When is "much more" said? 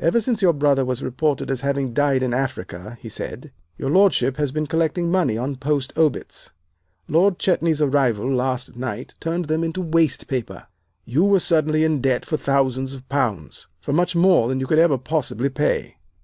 13.92-14.48